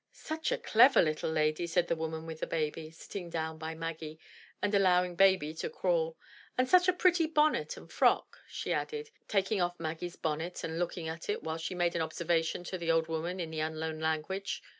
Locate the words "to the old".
12.63-13.09